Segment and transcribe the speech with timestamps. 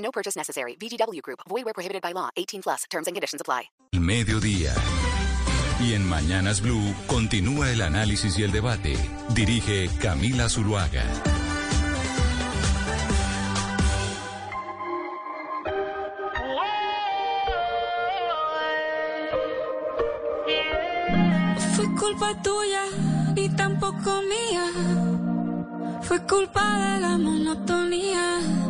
[0.00, 0.76] No purchase necessary.
[0.76, 1.40] VGW Group.
[1.48, 2.30] Void where prohibited by law.
[2.36, 2.84] 18 plus.
[2.90, 3.70] Terms and conditions apply.
[3.92, 4.74] Mediodía.
[5.80, 8.96] Y en Mañanas Blue continúa el análisis y el debate.
[9.34, 11.04] Dirige Camila Zuluaga.
[21.74, 22.84] Fue culpa tuya
[23.36, 24.66] y tampoco mía.
[26.02, 28.69] Fue culpa de la monotonía.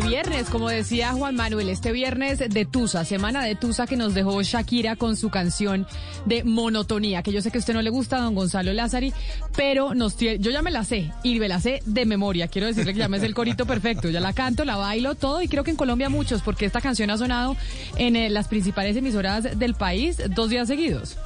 [0.00, 4.42] Viernes, como decía Juan Manuel, este viernes de Tusa, semana de Tusa que nos dejó
[4.42, 5.86] Shakira con su canción
[6.26, 9.12] de monotonía, que yo sé que a usted no le gusta, don Gonzalo Lázari,
[9.56, 12.48] pero nos tie- yo ya me la sé y me la sé de memoria.
[12.48, 15.42] Quiero decirle que ya me es el corito perfecto, ya la canto, la bailo, todo
[15.42, 17.56] y creo que en Colombia muchos, porque esta canción ha sonado
[17.96, 21.16] en eh, las principales emisoras del país dos días seguidos.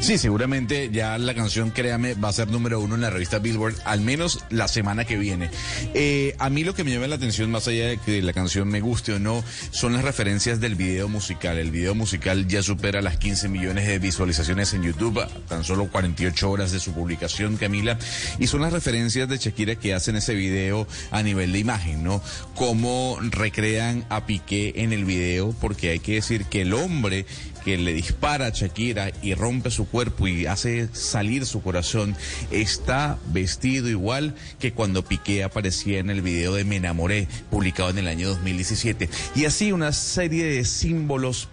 [0.00, 3.74] Sí, seguramente ya la canción, créame, va a ser número uno en la revista Billboard,
[3.84, 5.50] al menos la semana que viene.
[5.94, 8.68] Eh, a mí lo que me llama la atención, más allá de que la canción
[8.68, 11.58] me guste o no, son las referencias del video musical.
[11.58, 16.50] El video musical ya supera las 15 millones de visualizaciones en YouTube, tan solo 48
[16.50, 17.98] horas de su publicación, Camila.
[18.38, 22.22] Y son las referencias de Shakira que hacen ese video a nivel de imagen, ¿no?
[22.54, 27.26] Cómo recrean a Piqué en el video, porque hay que decir que el hombre
[27.66, 32.14] que le dispara a Shakira y rompe su cuerpo y hace salir su corazón,
[32.52, 37.98] está vestido igual que cuando Piqué aparecía en el video de Me enamoré, publicado en
[37.98, 39.10] el año 2017.
[39.34, 41.48] Y así una serie de símbolos,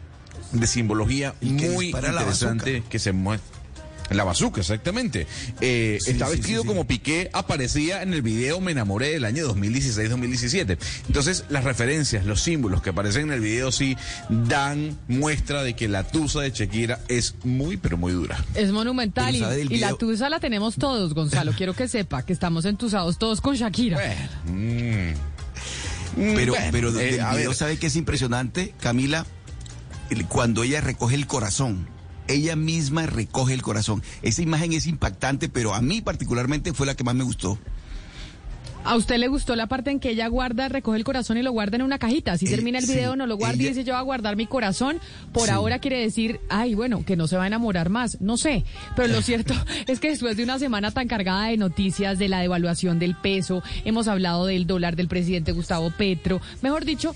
[0.52, 3.53] de simbología muy la interesante que se muestra.
[4.14, 5.28] La bazuca, exactamente.
[5.62, 6.68] Eh, Sí, está sí, vestido sí, sí.
[6.68, 10.78] como Piqué aparecía en el video Me enamoré del año 2016-2017.
[11.08, 13.96] Entonces, las referencias, los símbolos que aparecen en el video sí
[14.30, 18.44] dan muestra de que la tusa de Shakira es muy, pero muy dura.
[18.56, 21.52] Es monumental y, la tusa la tenemos todos, Gonzalo.
[21.58, 24.00] Quiero que sepa que estamos entusados todos con Shakira.
[24.46, 25.14] Mm.
[26.36, 29.26] Pero, bueno, pero eh, del a video, ver, ¿sabe qué es impresionante, Camila?
[30.10, 31.88] El- Cuando ella recoge el corazón.
[32.28, 34.02] Ella misma recoge el corazón.
[34.22, 37.58] Esa imagen es impactante, pero a mí particularmente fue la que más me gustó.
[38.86, 41.54] ¿A usted le gustó la parte en que ella guarda, recoge el corazón y lo
[41.54, 42.38] guarda en una cajita?
[42.38, 44.36] Si Eh, termina el sí, video, no lo guarda y dice yo voy a guardar
[44.36, 45.00] mi corazón.
[45.32, 45.52] Por Sí.
[45.52, 48.20] ahora quiere decir, ay, bueno, que no se va a enamorar más.
[48.20, 48.66] No sé.
[48.98, 49.54] Pero lo cierto
[49.88, 53.64] es que después de una semana tan cargada de noticias de la devaluación del peso,
[53.86, 56.42] hemos hablado del dólar del presidente Gustavo Petro.
[56.62, 57.16] Mejor dicho,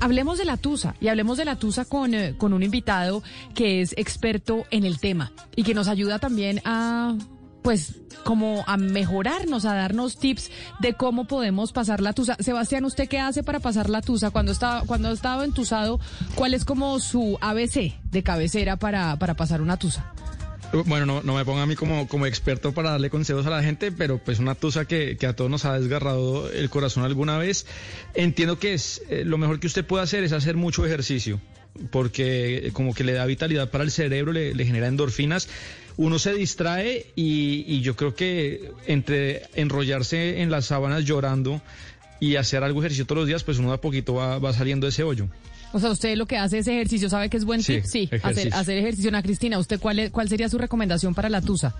[0.00, 3.22] Hablemos de la Tusa y hablemos de la Tusa con, eh, con un invitado
[3.54, 7.14] que es experto en el tema y que nos ayuda también a,
[7.62, 10.50] pues, como a mejorarnos, a darnos tips
[10.80, 12.36] de cómo podemos pasar la Tusa.
[12.40, 14.30] Sebastián, ¿usted qué hace para pasar la Tusa?
[14.30, 16.00] Cuando está, cuando ha estado entusado,
[16.34, 20.15] ¿cuál es como su ABC de cabecera para, para pasar una Tusa?
[20.72, 23.62] Bueno, no, no me ponga a mí como, como experto para darle consejos a la
[23.62, 27.66] gente, pero pues una tusa que, a todos nos ha desgarrado el corazón alguna vez.
[28.14, 31.40] Entiendo que es eh, lo mejor que usted puede hacer es hacer mucho ejercicio,
[31.90, 35.48] porque como que le da vitalidad para el cerebro, le, genera endorfinas.
[35.96, 41.62] Uno se distrae y, yo creo que entre enrollarse en las sábanas llorando
[42.20, 44.90] y hacer algo ejercicio todos los días, pues uno a poquito va, va saliendo de
[44.90, 45.28] ese hoyo.
[45.72, 47.84] O sea, usted lo que hace es ejercicio, ¿sabe que es buen Sí, tip?
[47.84, 48.56] Sí, hacer, ejercicio.
[48.56, 49.08] hacer ejercicio.
[49.08, 51.74] Ana Cristina, ¿usted cuál, es- cuál sería su recomendación para la Tusa?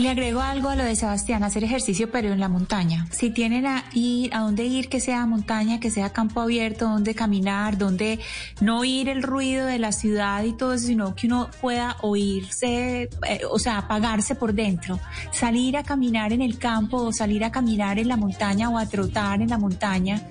[0.00, 3.06] Le agrego algo a lo de Sebastián, hacer ejercicio pero en la montaña.
[3.10, 7.14] Si tienen a ir, a dónde ir, que sea montaña, que sea campo abierto, donde
[7.14, 8.18] caminar, donde
[8.62, 13.10] no oír el ruido de la ciudad y todo eso, sino que uno pueda oírse,
[13.28, 14.98] eh, o sea, apagarse por dentro.
[15.32, 18.86] Salir a caminar en el campo o salir a caminar en la montaña o a
[18.86, 20.22] trotar en la montaña,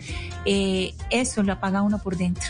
[0.46, 2.50] eh, eso lo apaga uno por dentro.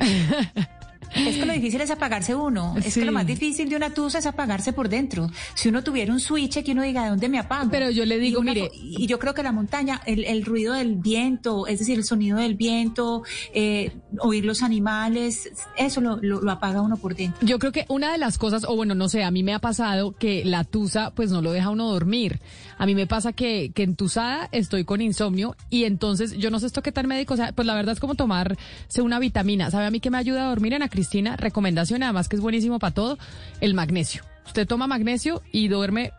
[1.16, 2.74] Es que lo difícil es apagarse uno.
[2.82, 5.30] Es que lo más difícil de una tusa es apagarse por dentro.
[5.54, 7.70] Si uno tuviera un switch que uno diga, ¿de dónde me apago?
[7.70, 10.44] Pero yo le digo, Y una mire- Y yo creo que la montaña, el, el
[10.44, 13.22] ruido del viento, es decir, el sonido del viento,
[13.54, 17.46] eh, oír los animales, eso lo, lo, lo apaga uno por dentro.
[17.46, 19.58] Yo creo que una de las cosas, o bueno, no sé, a mí me ha
[19.58, 22.40] pasado que la tusa pues no lo deja uno dormir.
[22.78, 26.66] A mí me pasa que, que entusada estoy con insomnio y entonces yo no sé
[26.66, 28.56] esto qué tan médico, o sea, pues la verdad es como tomarse
[29.02, 29.70] una vitamina.
[29.70, 31.36] ¿Sabe a mí que me ayuda a dormir, Ana Cristina?
[31.36, 33.18] Recomendación, además que es buenísimo para todo,
[33.60, 34.22] el magnesio.
[34.46, 36.12] Usted toma magnesio y duerme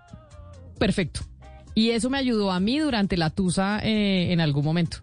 [0.77, 1.21] perfecto.
[1.75, 4.98] Y eso me ayudó a mí durante la tusa eh, en algún momento.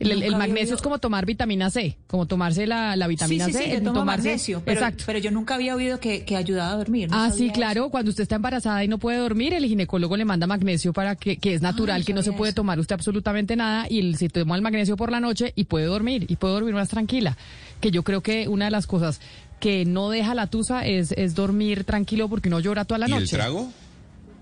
[0.00, 3.58] El, magnesio oído- es como tomar vitamina C, como tomarse la, la vitamina sí, sí,
[3.58, 3.64] C.
[3.64, 5.04] sí, el tomo tomarse, magnesio, pero, exacto.
[5.06, 7.10] pero yo nunca había oído que, que ayudaba a dormir.
[7.10, 7.54] no Ah, sí, eso.
[7.54, 7.88] claro.
[7.90, 11.36] Cuando usted está embarazada y no puede dormir, el ginecólogo le manda magnesio para que,
[11.38, 12.56] que es natural, Ay, que no se puede eso.
[12.56, 15.86] tomar usted absolutamente nada y el- se toma el magnesio por la noche y puede
[15.86, 17.36] dormir y puede dormir más tranquila.
[17.80, 19.20] Que yo creo que una de las cosas
[19.58, 23.10] que no deja la tusa es, es dormir tranquilo porque uno llora toda la ¿Y
[23.10, 23.22] noche.
[23.24, 23.72] el trago?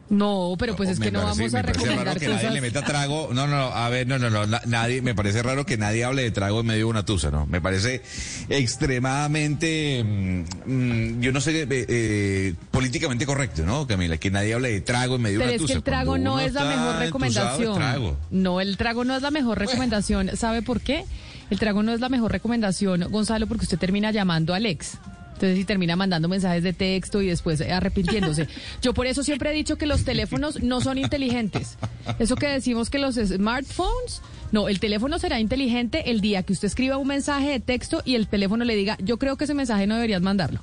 [0.09, 2.51] No, pero pues es que no parece- vamos a me parece recomendar raro que nadie
[2.51, 3.31] le meta trago.
[3.33, 6.05] No, no, no, a ver, no, no, no, na- nadie, me parece raro que nadie
[6.05, 7.45] hable de trago en medio de una tusa, ¿no?
[7.47, 8.03] Me parece
[8.49, 14.17] extremadamente, mm, mm, yo no sé, eh, eh, políticamente correcto, ¿no, Camila?
[14.19, 15.79] Que nadie hable de trago en medio Pero de es una que tusa.
[15.79, 17.75] el trago no es la mejor es recomendación.
[17.75, 18.17] trago.
[18.31, 20.37] No, el trago no es la mejor recomendación.
[20.37, 21.05] ¿Sabe por qué?
[21.51, 24.99] El trago no es la mejor recomendación, Gonzalo, porque usted termina llamando a Alex.
[25.37, 28.49] Entonces, si termina mandando mensajes de texto y después eh, arrepintiéndose.
[28.83, 31.77] Yo por eso siempre he dicho que los teléfonos no son inteligentes.
[32.19, 36.69] Eso que decimos que los smartphones, no, el teléfono será inteligente el día que usted
[36.69, 39.87] escriba un mensaje de texto y el teléfono le diga, yo creo que ese mensaje
[39.87, 40.61] no deberías mandarlo.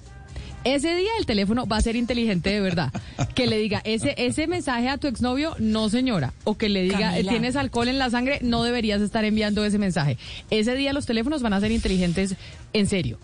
[0.63, 2.91] Ese día el teléfono va a ser inteligente de verdad.
[3.35, 6.33] Que le diga, ese, ese mensaje a tu exnovio, no señora.
[6.45, 7.31] O que le diga, Camila.
[7.31, 10.17] tienes alcohol en la sangre, no deberías estar enviando ese mensaje.
[10.49, 12.35] Ese día los teléfonos van a ser inteligentes
[12.71, 13.19] en serio.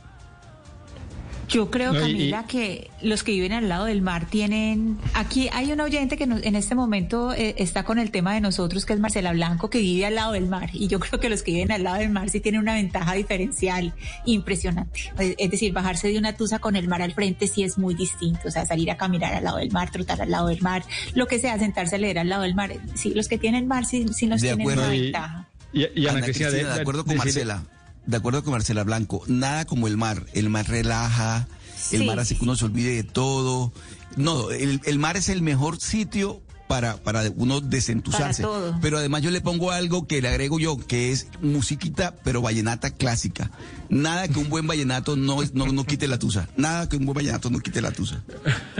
[1.49, 4.97] Yo creo, No, y- Camila, que los que viven al lado del mar tienen...
[5.13, 8.41] Aquí hay un oyente que nos- en este momento eh, está con el tema de
[8.41, 10.69] nosotros, que es Marcela Blanco, que vive al lado del mar.
[10.73, 13.13] Y yo creo que los que viven al lado del mar sí tienen una ventaja
[13.15, 13.93] diferencial
[14.25, 15.11] impresionante.
[15.17, 17.95] Es es decir, bajarse de una tusa con el mar al frente sí es muy
[17.95, 18.47] distinto.
[18.47, 20.83] O sea, salir a caminar al lado del mar, trotar al lado del mar,
[21.15, 22.73] lo que sea, sentarse a leer al lado del mar.
[22.95, 24.83] Sí, los que tienen mar sí, sí nos De tienen acuerdo.
[24.85, 25.47] una Y- ventaja.
[25.73, 27.63] Y, y Ana, Ana Cristina, Cristina, de acuerdo con decirle- Marcela,
[28.05, 30.25] de acuerdo con Marcela Blanco, nada como el mar.
[30.33, 31.47] El mar relaja,
[31.91, 33.71] el mar hace que uno se olvide de todo.
[34.15, 38.43] No, el, el mar es el mejor sitio para, para uno desentusarse.
[38.43, 38.79] Para todo.
[38.81, 42.91] Pero además yo le pongo algo que le agrego yo, que es musiquita, pero vallenata
[42.91, 43.51] clásica.
[43.89, 46.47] Nada que un buen vallenato no, es- no, no quite la tusa.
[46.57, 48.23] Nada que un buen vallenato no quite la tusa.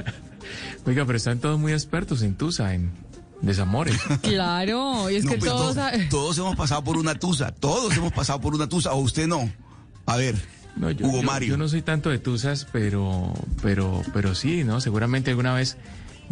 [0.86, 2.92] Oiga, pero están todos muy expertos en Tusa, en
[3.42, 3.98] desamores.
[4.22, 5.76] Claro, y es No, que pues, todos...
[5.76, 7.52] todos, todos hemos pasado por una tusa.
[7.52, 8.92] Todos hemos pasado por una tusa.
[8.94, 9.50] O usted no.
[10.06, 10.36] A ver,
[10.76, 11.50] No, yo, Hugo yo- Mario.
[11.50, 14.82] yo no soy tanto de Tusas, pero, pero, pero sí, ¿no?
[14.82, 15.78] Seguramente alguna vez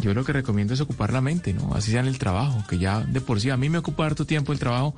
[0.00, 1.74] yo lo que recomiendo es ocupar la mente, ¿no?
[1.74, 4.24] Así sea en el trabajo, que ya de por sí a mí me ocupa harto
[4.26, 4.94] tiempo el trabajo,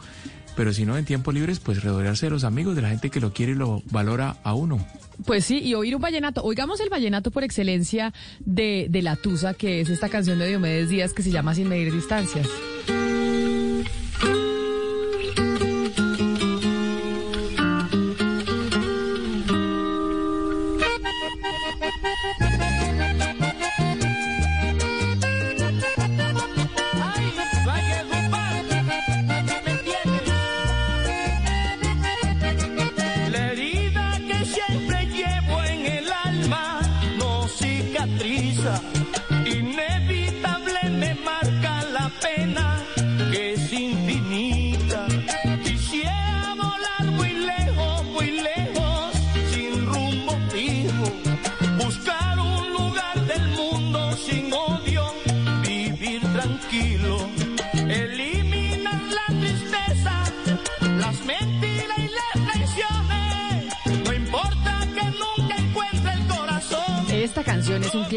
[0.61, 3.19] pero si no en tiempos libres, pues rodearse de los amigos, de la gente que
[3.19, 4.87] lo quiere y lo valora a uno.
[5.25, 6.43] Pues sí, y oír un vallenato.
[6.43, 10.91] Oigamos el vallenato por excelencia de, de La Tusa, que es esta canción de Diomedes
[10.91, 12.47] Díaz que se llama Sin medir distancias.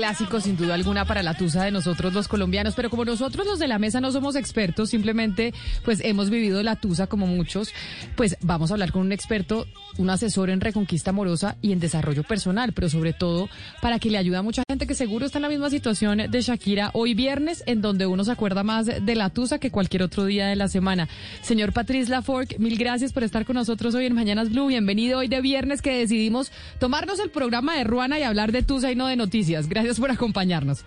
[0.04, 3.58] Clásico sin duda alguna para la tusa de nosotros los colombianos, pero como nosotros los
[3.58, 5.54] de la mesa no somos expertos, simplemente
[5.86, 7.70] pues hemos vivido la tusa como muchos,
[8.18, 9.66] pues vamos a hablar con un experto,
[9.98, 13.50] un asesor en reconquista amorosa y en desarrollo personal, pero sobre todo
[13.82, 16.42] para que le ayude a mucha gente que seguro está en la misma situación de
[16.42, 20.26] Shakira hoy viernes, en donde uno se acuerda más de la tusa que cualquier otro
[20.26, 21.08] día de la semana.
[21.42, 24.68] Señor Patrice Laforque, mil gracias por estar con nosotros hoy en Mañanas Blue.
[24.68, 28.92] Bienvenido hoy de viernes que decidimos tomarnos el programa de Ruana y hablar de tusa
[28.92, 29.68] y no de noticias.
[29.68, 30.84] Gracias por acompañarnos.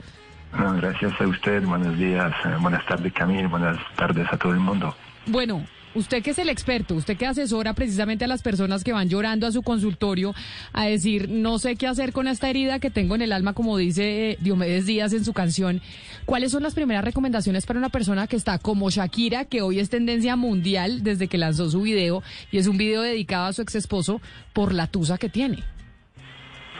[0.59, 4.61] No, gracias a usted, buenos días, eh, buenas tardes Camil, buenas tardes a todo el
[4.61, 4.95] mundo.
[5.27, 9.09] Bueno, usted que es el experto, usted que asesora precisamente a las personas que van
[9.09, 10.35] llorando a su consultorio
[10.73, 13.77] a decir, no sé qué hacer con esta herida que tengo en el alma, como
[13.77, 15.81] dice eh, Diomedes Díaz en su canción,
[16.27, 19.91] ¿cuáles son las primeras recomendaciones para una persona que está como Shakira, que hoy es
[19.91, 22.23] tendencia mundial desde que lanzó su video
[22.53, 24.21] y es un video dedicado a su ex esposo
[24.53, 25.65] por la tusa que tiene?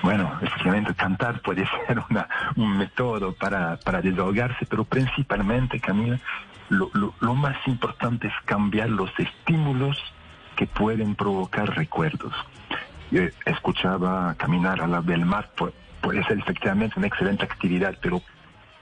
[0.03, 6.21] Bueno, efectivamente cantar puede ser una, un método para, para desahogarse, pero principalmente, Camila,
[6.69, 9.97] lo, lo, lo más importante es cambiar los estímulos
[10.57, 12.35] que pueden provocar recuerdos.
[13.11, 18.21] Yo escuchaba caminar a la del mar, pu- puede ser efectivamente una excelente actividad, pero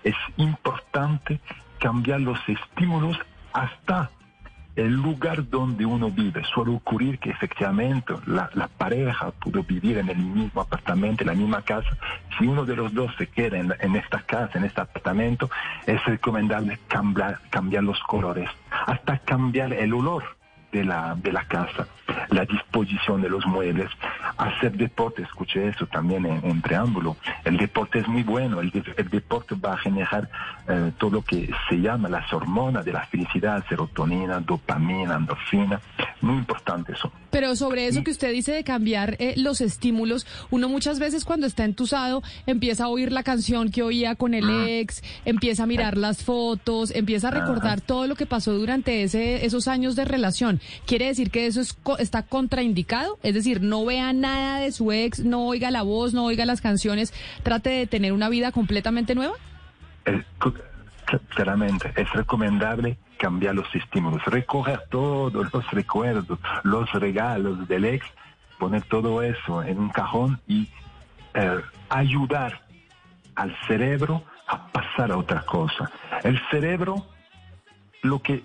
[0.02, 1.40] es importante
[1.78, 3.18] cambiar los estímulos
[3.52, 4.10] hasta
[4.76, 6.42] el lugar donde uno vive.
[6.44, 11.62] Suele ocurrir que efectivamente la, pareja pudo vivir en el mismo apartamento, en la misma
[11.62, 11.96] casa.
[12.38, 15.48] Si uno de los dos se queda en, en esta casa, en este apartamento,
[15.86, 18.48] es recomendable cambiar, cambiar los colores,
[18.86, 20.24] hasta cambiar el olor
[20.74, 21.86] de la, de la casa,
[22.30, 23.88] la disposición de los muebles,
[24.36, 29.08] hacer deporte, escuché eso también en, en preámbulo, el deporte es muy bueno, el, el
[29.08, 30.28] deporte va a generar
[30.68, 35.80] eh, todo lo que se llama las hormonas de la felicidad, serotonina, dopamina, endorfina,
[36.20, 37.12] muy importante eso.
[37.30, 41.46] Pero sobre eso que usted dice de cambiar eh, los estímulos, uno muchas veces cuando
[41.46, 45.96] está entusado empieza a oír la canción que oía con el ex, empieza a mirar
[45.96, 50.60] las fotos, empieza a recordar todo lo que pasó durante ese, esos años de relación.
[50.86, 53.18] ¿Quiere decir que eso es, está contraindicado?
[53.22, 56.60] Es decir, no vea nada de su ex, no oiga la voz, no oiga las
[56.60, 59.34] canciones, trate de tener una vida completamente nueva.
[60.04, 60.54] Cl-
[61.34, 68.06] claramente es recomendable cambiar los estímulos, recoger todos los recuerdos, los regalos del ex,
[68.58, 70.68] poner todo eso en un cajón y
[71.34, 72.62] eh, ayudar
[73.34, 75.90] al cerebro a pasar a otra cosa.
[76.22, 77.06] El cerebro
[78.02, 78.42] lo que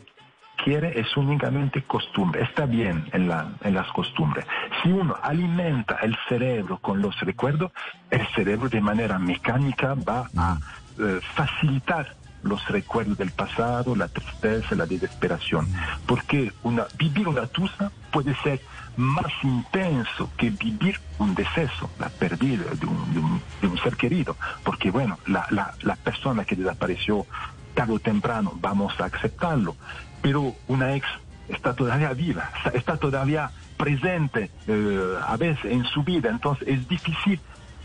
[0.63, 2.44] quiere es únicamente costumbre.
[2.44, 4.46] Está bien en, la, en las costumbres.
[4.82, 7.72] Si uno alimenta el cerebro con los recuerdos,
[8.10, 10.58] el cerebro de manera mecánica va a
[10.98, 15.70] eh, facilitar los recuerdos del pasado, la tristeza, la desesperación.
[16.06, 18.62] Porque una, vivir una tusa puede ser
[18.96, 23.98] más intenso que vivir un deceso, la pérdida de un, de un- de un ser
[23.98, 24.38] querido.
[24.63, 27.28] Porque bueno, la, la, la persona que desapareció
[27.74, 29.75] tarde o temprano vamos a aceptarlo,
[30.22, 31.08] pero una ex
[31.48, 37.40] está todavía viva, está- todavía presente eh, a veces en su vida, entonces es difícil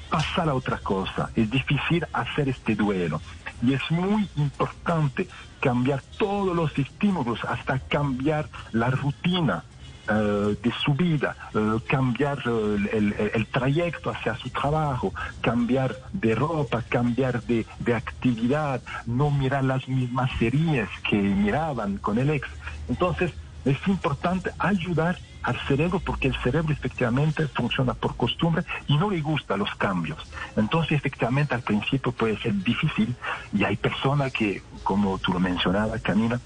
[0.09, 3.23] pasar a otra cosa, es difícil hacer este duelo.
[3.63, 5.29] Y es muy importante
[5.61, 9.65] cambiar todos los estímulos, hasta cambiar la rutina
[10.09, 16.83] eh, de su vida, eh, cambiar eh, el, trayecto hacia su trabajo, cambiar de ropa,
[16.83, 22.49] cambiar de, de actividad, no mirar las mismas series que miraban con el ex.
[22.89, 23.33] Entonces,
[23.65, 29.21] es importante ayudar al cerebro porque el cerebro efectivamente funciona por costumbre y no le
[29.21, 30.19] gusta los cambios.
[30.57, 33.15] Entonces efectivamente al principio puede ser difícil
[33.53, 36.41] y hay personas que, como tú lo mencionabas, Camila,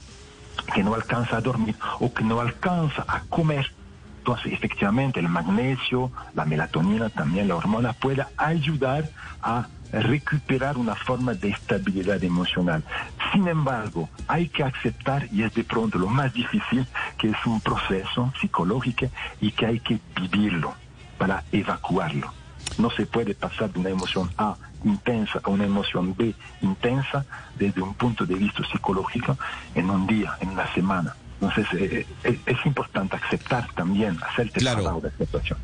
[0.74, 3.72] que no alcanza a dormir o que no alcanza a comer.
[4.18, 9.08] Entonces, efectivamente, el magnesio, la melatonina, también la hormona, puede ayudar
[9.42, 12.84] a recuperar una forma de estabilidad emocional.
[13.32, 16.86] Sin embargo, hay que aceptar, y es de pronto lo más difícil,
[17.16, 19.06] que es un proceso psicológico
[19.40, 20.74] y que hay que vivirlo
[21.16, 22.32] para evacuarlo.
[22.76, 27.24] No se puede pasar de una emoción A intensa a una emoción B intensa
[27.58, 29.36] desde un punto de vista psicológico
[29.74, 31.14] en un día, en una semana.
[31.40, 34.84] Entonces eh, eh, es importante aceptar también, hacerte Claro.
[34.84, 35.58] cargo de la situación.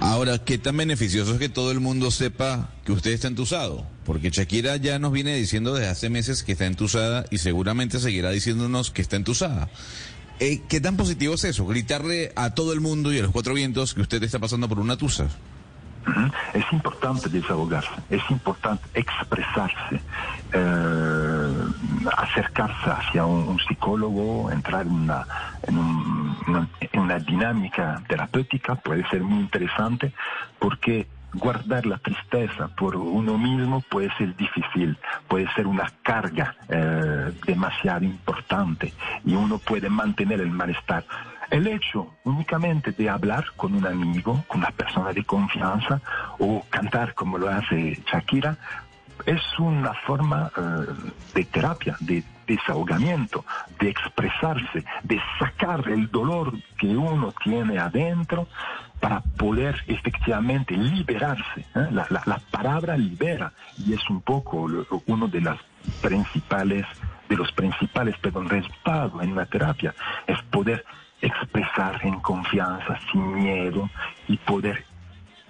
[0.00, 3.86] Ahora, ¿qué tan beneficioso es que todo el mundo sepa que usted está entusado?
[4.04, 8.30] Porque Shakira ya nos viene diciendo desde hace meses que está entusada y seguramente seguirá
[8.30, 9.68] diciéndonos que está entusada.
[10.38, 11.64] Eh, ¿Qué tan positivo es eso?
[11.66, 14.78] Gritarle a todo el mundo y a los cuatro vientos que usted está pasando por
[14.80, 15.28] una tusa.
[16.54, 20.02] Es importante desahogarse, es importante expresarse,
[20.52, 21.54] eh,
[22.16, 25.26] acercarse hacia un, psicólogo, entrar en una,
[25.62, 30.12] en, un- una- en una dinámica terapéutica puede ser muy interesante
[30.58, 34.96] porque guardar la tristeza por uno mismo puede ser difícil,
[35.28, 38.94] puede ser una carga eh, demasiado importante
[39.24, 41.04] y uno puede mantener el malestar.
[41.50, 46.00] El hecho únicamente de hablar con un amigo, con una persona de confianza
[46.38, 48.56] o cantar como lo hace Shakira,
[49.24, 50.60] es una forma eh,
[51.34, 53.44] de terapia, de desahogamiento,
[53.80, 58.46] de expresarse, de sacar el dolor que uno tiene adentro
[59.00, 61.60] para poder efectivamente liberarse.
[61.74, 61.88] ¿eh?
[61.90, 64.68] La, la- la palabra libera y es un poco
[65.06, 65.58] uno de las
[66.02, 66.84] principales
[67.28, 69.92] de los principales perdón, resultados en la terapia
[70.28, 70.84] es poder
[71.22, 73.88] expresar en confianza, sin miedo
[74.28, 74.84] y poder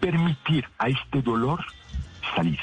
[0.01, 1.65] permitir a este dolor
[2.35, 2.59] salir.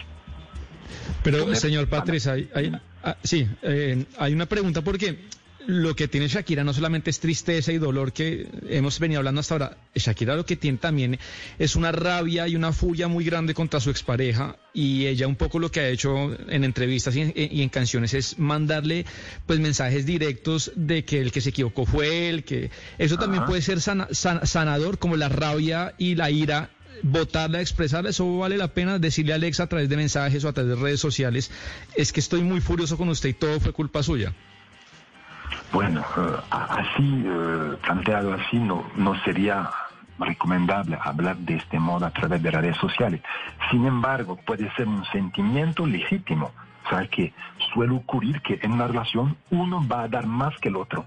[1.24, 1.88] Pero, señor
[2.28, 2.72] hay, hay-
[3.04, 5.20] ah, sí, eh, hay una pregunta porque
[5.68, 9.56] lo que tiene Shakira no solamente es tristeza y dolor que hemos venido hablando hasta
[9.56, 9.78] ahora.
[9.96, 11.18] Shakira lo que tiene también
[11.58, 15.60] es una rabia y una furia muy grande contra su expareja y ella un poco
[15.60, 19.06] lo que ha hecho en entrevistas y en, y en canciones es mandarle
[19.46, 23.50] pues mensajes directos de que el que se equivocó fue él, que eso también Ajá.
[23.50, 26.70] puede ser sana- san- sanador como la rabia y la ira
[27.04, 30.54] votarla, expresarla, eso vale la pena decirle a Alexa a través de mensajes o a
[30.54, 31.52] través de redes sociales,
[31.96, 34.34] es que estoy muy furioso con usted y todo fue culpa suya.
[35.72, 39.70] Bueno, eh, así, eh, planteado así, no, no sería
[40.20, 43.22] recomendable hablar de este modo a través de redes sociales.
[43.72, 46.52] Sin embargo, puede ser un sentimiento legítimo.
[46.86, 47.34] O sea, que
[47.74, 51.06] suele ocurrir que en una relación uno va a dar más que el otro.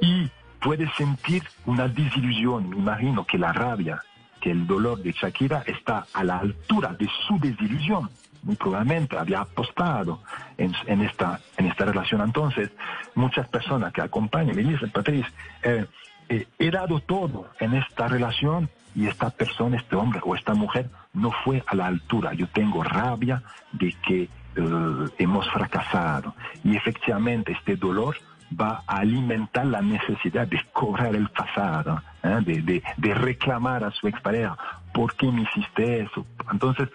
[0.00, 2.70] Y puede sentir una desilusión.
[2.70, 4.00] Me imagino que la rabia,
[4.40, 8.08] que el dolor de Shakira está a la altura de su desilusión.
[8.42, 10.20] Muy probablemente había apostado
[10.58, 12.20] en, en esta, en esta relación.
[12.22, 12.70] Entonces,
[13.14, 15.28] muchas personas que acompañan me dicen, Patrice,
[15.62, 15.86] eh,
[16.28, 20.90] eh, he dado todo en esta relación y esta persona, este hombre o esta mujer
[21.14, 22.34] no fue a la altura.
[22.34, 24.28] Yo tengo rabia de que eh,
[25.18, 26.34] hemos fracasado.
[26.64, 28.16] Y efectivamente este dolor
[28.60, 32.38] va a alimentar la necesidad de cobrar el pasado, ¿eh?
[32.44, 34.58] de, de- de reclamar a su expareja,
[34.92, 36.26] ¿por qué me hiciste eso?
[36.50, 36.88] Entonces,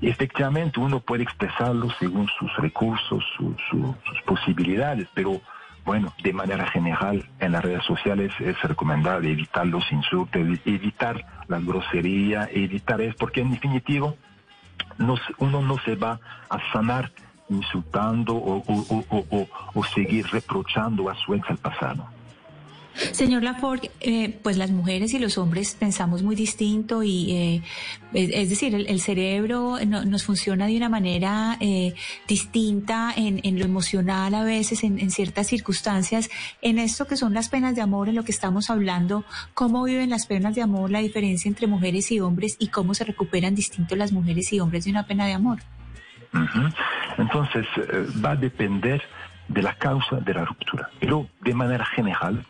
[0.00, 5.40] efectivamente uno puede expresarlo según sus recursos, su- su- sus posibilidades, pero
[5.84, 11.58] bueno, de manera general en las redes sociales es recomendable evitar los insultos, evitar la
[11.60, 14.16] grosería, evitar eso, porque en definitivo
[15.38, 17.10] uno no se va a sanar
[17.48, 22.06] insultando o seguir reprochando a su ex al pasado.
[23.12, 27.62] Señor Laforgue, eh, pues las mujeres y los hombres pensamos muy distinto y eh,
[28.12, 31.94] es, decir, el, cerebro no- nos funciona de una manera eh,
[32.26, 36.28] distinta en, lo emocional a veces, en, ciertas circunstancias.
[36.60, 40.10] En esto que son las penas de amor, en lo que estamos hablando, ¿cómo viven
[40.10, 43.94] las penas de amor, la diferencia entre mujeres y hombres y cómo se recuperan distinto
[43.96, 45.60] las mujeres y hombres de una pena de amor?
[47.16, 49.02] Entonces, eh, va a depender
[49.48, 50.90] de la causa de la ruptura.
[51.00, 52.44] Pero de manera general,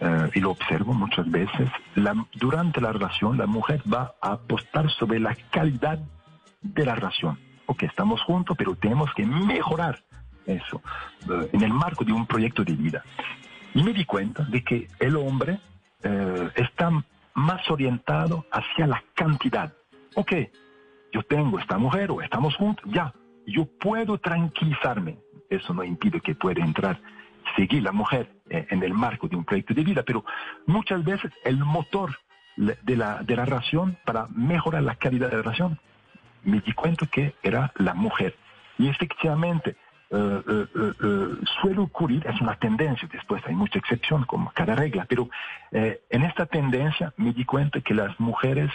[0.00, 4.90] eh, y lo observo muchas veces, la- durante la relación la mujer va a apostar
[4.90, 5.98] sobre la calidad
[6.60, 7.38] de la relación.
[7.66, 10.02] Ok, estamos juntos, pero tenemos que mejorar
[10.46, 10.82] eso
[11.30, 13.02] eh, en el marco de un proyecto de vida.
[13.74, 15.58] Y me di cuenta de que el hombre
[16.02, 16.90] eh, está
[17.34, 19.72] más orientado hacia la cantidad.
[20.14, 20.32] Ok,
[21.12, 23.12] yo tengo esta mujer o estamos juntos, ya,
[23.46, 25.18] yo puedo tranquilizarme.
[25.50, 27.00] Eso no impide que pueda entrar,
[27.56, 30.24] seguir la mujer eh, en el marco de un proyecto de vida, pero
[30.66, 32.18] muchas veces el motor
[32.56, 35.78] de la, de la relación para mejorar la calidad de la relación,
[36.44, 38.36] me di cuenta que era la mujer.
[38.78, 39.76] Y efectivamente,
[40.10, 41.28] eh, eh, eh, eh,
[41.60, 45.28] suele ocurrir, es una tendencia, después hay mucha excepción como cada regla, pero
[45.72, 48.70] eh, en esta tendencia me di cuenta que las mujeres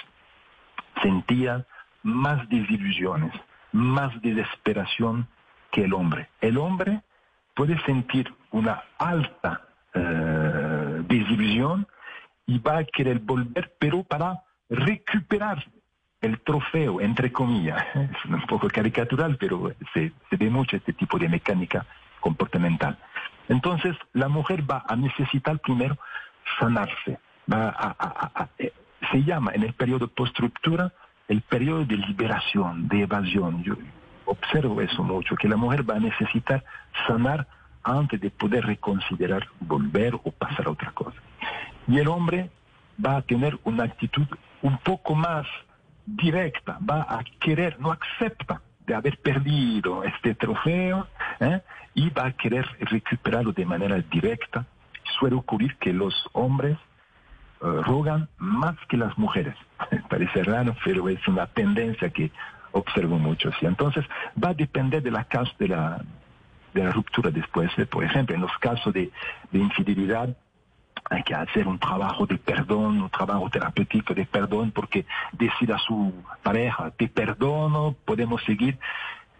[1.02, 1.66] sentían
[2.04, 3.34] más desilusiones,
[3.72, 5.28] más desesperación
[5.72, 6.30] que el hombre.
[6.42, 7.02] El hombre
[7.54, 9.62] puede sentir una alta
[9.94, 11.88] eh, desilusión
[12.46, 15.64] y va a querer volver, pero para recuperar
[16.22, 17.84] el trofeo, entre comillas.
[17.96, 21.86] Es un poco caricatural, pero se, se ve mucho este tipo de mecánica
[22.20, 22.98] comportamental.
[23.48, 25.98] Entonces, la mujer va a necesitar primero
[26.60, 27.20] sanarse.
[27.52, 28.74] Va a- eh,
[29.12, 30.92] se llama en el periodo post-ruptura
[31.30, 33.64] el periodo de liberación, de evasión.
[33.64, 33.76] Yo
[34.26, 36.64] observo eso mucho, que la mujer va a necesitar
[37.08, 37.48] sanar
[37.84, 41.18] antes de poder reconsiderar volver o pasar a otra cosa.
[41.88, 42.50] Y el hombre
[43.04, 44.28] va a tener una actitud
[44.62, 45.48] un poco más
[46.06, 51.08] directa, va a querer, no acepta de haber perdido este trofeo
[51.40, 51.62] ¿eh?
[51.94, 54.66] y va a querer recuperarlo de manera directa.
[55.20, 56.78] Suele ocurrir que los hombres
[57.62, 59.56] eh, rogan más que las mujeres.
[60.10, 62.32] Parece raro, pero es una tendencia que
[62.72, 63.52] observo mucho.
[63.60, 63.66] ¿sí?
[63.66, 64.06] Entonces,
[64.42, 65.28] va a depender de la
[65.60, 66.02] de la,
[66.74, 67.72] de la ruptura después.
[67.90, 69.12] Por ejemplo, en los casos de,
[69.52, 70.36] de infidelidad,
[71.10, 75.80] hay que hacer un trabajo de perdón, un trabajo terapéutico de perdón, porque decir a
[75.80, 78.78] su pareja, te perdono, podemos seguir,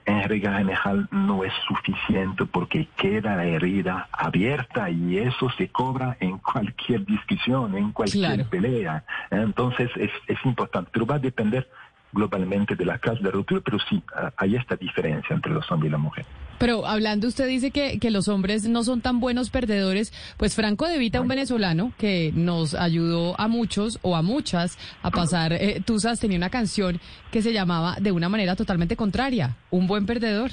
[0.06, 6.18] en regla general no es suficiente porque queda la herida abierta y eso se cobra
[6.20, 8.50] en cualquier discusión, en cualquier Claro.
[8.50, 9.04] pelea.
[9.30, 11.70] Entonces es, es importante, pero va a depender
[12.12, 15.90] globalmente de la causa de ruptura, pero sí, ah, hay esta diferencia entre los hombres
[15.90, 16.26] y la mujer.
[16.60, 20.12] Pero hablando, usted dice que, que los hombres no son tan buenos perdedores.
[20.38, 25.10] Pues Franco De Vita, un venezolano que nos ayudó a muchos o a muchas a
[25.10, 27.00] pasar eh, Tusas, tenía una canción
[27.32, 30.52] que se llamaba de una manera totalmente contraria, Un buen perdedor.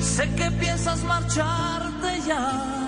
[0.00, 2.75] Sé que piensas marcharte, ya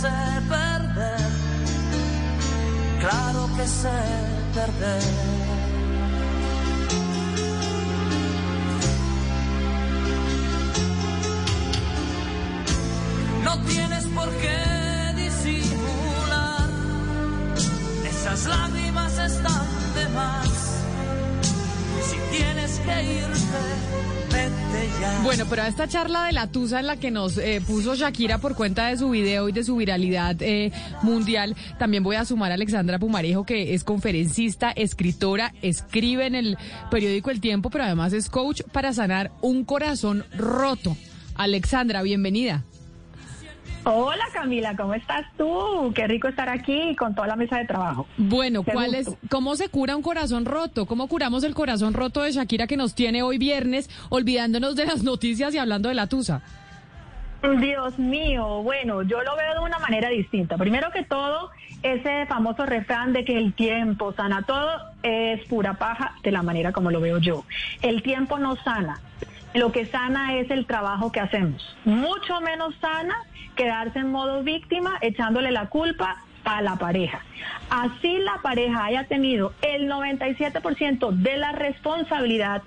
[0.00, 1.30] Sé perder,
[3.00, 3.98] claro que sé
[4.54, 5.02] perder.
[13.44, 14.60] No tienes por qué
[15.24, 16.68] disimular.
[18.10, 20.48] Esas lágrimas están de más.
[22.08, 24.15] Si tienes que irte.
[25.22, 28.38] Bueno, pero a esta charla de la Tusa en la que nos eh, puso Shakira
[28.38, 30.72] por cuenta de su video y de su viralidad eh,
[31.02, 36.58] mundial, también voy a sumar a Alexandra Pumarejo, que es conferencista, escritora, escribe en el
[36.90, 40.96] periódico El Tiempo, pero además es coach para sanar un corazón roto.
[41.34, 42.64] Alexandra, bienvenida.
[43.88, 45.92] Hola Camila, ¿cómo estás tú?
[45.94, 48.08] Qué rico estar aquí con toda la mesa de trabajo.
[48.16, 49.12] Bueno, Qué ¿cuál gusto.
[49.22, 50.86] es, ¿cómo se cura un corazón roto?
[50.86, 55.04] ¿Cómo curamos el corazón roto de Shakira que nos tiene hoy viernes, olvidándonos de las
[55.04, 56.42] noticias y hablando de la Tusa?
[57.60, 60.56] Dios mío, bueno, yo lo veo de una manera distinta.
[60.58, 61.50] Primero que todo,
[61.84, 66.72] ese famoso refrán de que el tiempo sana todo es pura paja de la manera
[66.72, 67.44] como lo veo yo.
[67.82, 68.98] El tiempo no sana.
[69.54, 71.76] Lo que sana es el trabajo que hacemos.
[71.84, 73.14] Mucho menos sana
[73.56, 77.20] quedarse en modo víctima echándole la culpa a la pareja.
[77.70, 82.62] Así la pareja haya tenido el 97% de la responsabilidad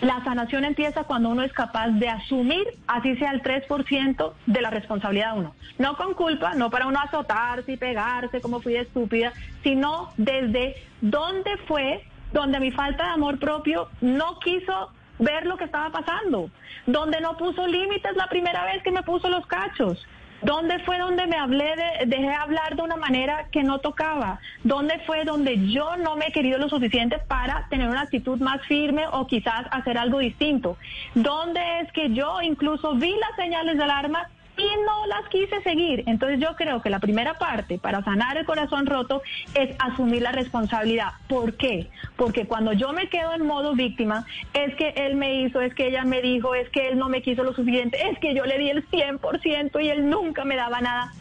[0.00, 4.70] la sanación empieza cuando uno es capaz de asumir, así sea el 3% de la
[4.70, 5.54] responsabilidad de uno.
[5.78, 11.56] No con culpa, no para uno azotarse y pegarse como fui estúpida, sino desde dónde
[11.66, 16.50] fue donde mi falta de amor propio no quiso ver lo que estaba pasando,
[16.86, 20.06] donde no puso límites la primera vez que me puso los cachos.
[20.42, 24.38] ¿Dónde fue donde me hablé de, dejé hablar de una manera que no tocaba?
[24.64, 28.60] ¿Dónde fue donde yo no me he querido lo suficiente para tener una actitud más
[28.66, 30.76] firme o quizás hacer algo distinto?
[31.14, 36.04] ¿Dónde es que yo incluso vi las señales de alarma y no las quise seguir?
[36.06, 39.22] Entonces yo creo que la primera parte para sanar el corazón roto
[39.54, 41.12] es asumir la responsabilidad.
[41.28, 41.88] ¿Por qué?
[42.16, 45.88] Porque cuando yo me quedo en modo víctima, es que él me hizo, es que
[45.88, 48.58] ella me dijo, es que él no me quiso lo suficiente, es que yo le
[48.58, 51.12] di el 100% y él nunca me daba nada.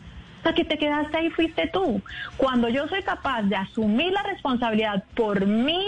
[0.56, 2.02] Que te quedaste ahí fuiste tú.
[2.38, 5.84] Cuando yo soy capaz de asumir la responsabilidad por mi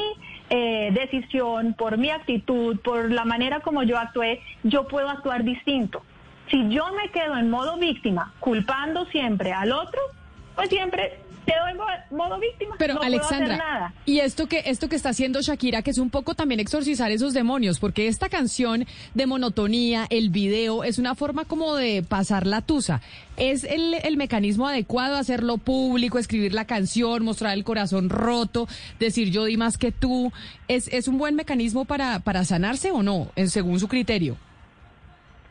[0.49, 6.01] eh, decisión, por mi actitud, por la manera como yo actué, yo puedo actuar distinto.
[6.49, 9.99] Si yo me quedo en modo víctima, culpando siempre al otro,
[10.55, 12.75] pues siempre quedo en mo- modo víctima.
[12.77, 13.93] Pero no puedo Alexandra, hacer nada.
[14.05, 17.33] y esto que esto que está haciendo Shakira, que es un poco también exorcizar esos
[17.33, 22.61] demonios, porque esta canción de monotonía, el video, es una forma como de pasar la
[22.61, 23.01] tusa.
[23.37, 28.67] ¿Es el, el mecanismo adecuado hacerlo público, escribir la canción, mostrar el corazón roto,
[28.99, 30.33] decir yo di más que tú?
[30.67, 34.37] ¿Es, es un buen mecanismo para, para sanarse o no, en- según su criterio?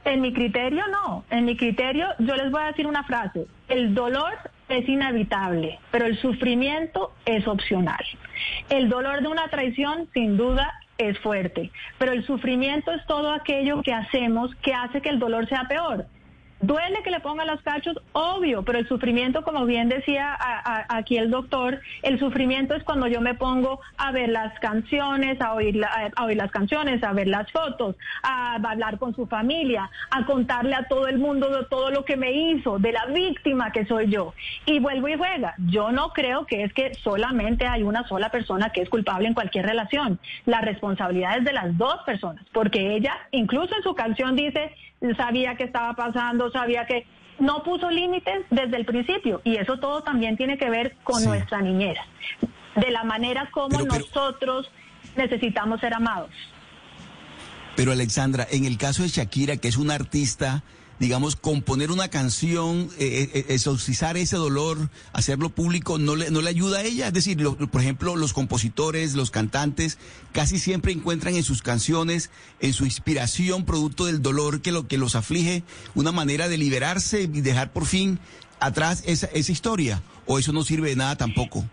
[0.07, 1.25] En mi criterio no.
[1.31, 3.47] En mi criterio yo les voy a decir una frase.
[3.69, 4.35] El dolor
[4.69, 8.05] es inevitable, pero el sufrimiento es opcional.
[8.71, 13.83] El dolor de una traición sin duda es fuerte, pero el sufrimiento es todo aquello
[13.83, 16.07] que hacemos que hace que el dolor sea peor.
[16.61, 20.37] Duele que le pongan los cachos, obvio, pero el sufrimiento, como bien decía
[20.89, 25.53] aquí el doctor, el sufrimiento es cuando yo me pongo a ver las canciones, a
[25.53, 29.91] oír, la- a oír las canciones, a ver las fotos, a hablar con su familia,
[30.11, 33.71] a contarle a todo el mundo de todo lo que me hizo, de la víctima
[33.71, 34.33] que soy yo.
[34.65, 35.55] Y vuelvo y juega.
[35.59, 39.35] Yo no creo que es que solamente hay una sola persona que es culpable en
[39.35, 40.19] cualquier relación.
[40.47, 44.75] La responsabilidad es de las dos personas, porque ella, incluso en su canción dice,
[45.17, 47.07] sabía que estaba pasando, sabía que
[47.39, 49.41] no puso límites desde el principio.
[49.45, 51.97] Y eso todo también tiene que ver con nuestra niñez,
[52.75, 54.71] de la manera como nosotros
[55.17, 56.31] necesitamos ser amados.
[57.77, 60.63] Pero Alexandra, en el caso de Shakira, que es una artista,
[60.99, 66.49] digamos, componer una canción, eh, eh, exorcizar ese dolor, hacerlo público, no le, no le
[66.51, 67.09] ayuda a ella.
[67.09, 69.99] Es decir, lo- por ejemplo, los compositores, los cantantes,
[70.33, 72.31] casi siempre encuentran en sus canciones,
[72.61, 75.63] en su inspiración, producto del dolor que, lo, que los aflige,
[75.95, 78.19] una manera de liberarse y dejar por fin
[78.61, 80.03] atrás esa, esa historia.
[80.27, 81.65] O eso no sirve de nada tampoco.